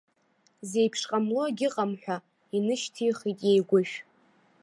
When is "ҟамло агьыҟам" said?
1.09-1.91